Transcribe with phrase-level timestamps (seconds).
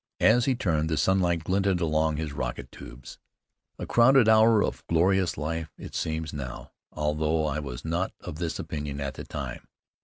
[0.19, 3.19] As he turned, the sunlight glinted along his rocket tubes.
[3.77, 8.57] A crowded hour of glorious life it seems now, although I was not of this
[8.57, 9.67] opinion at the time.